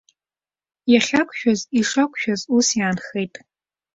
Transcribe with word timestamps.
Иахьақәшәаз, 0.91 1.59
ишақәшәаз 1.79 2.41
ус 2.55 2.67
иаанхеит. 2.77 3.35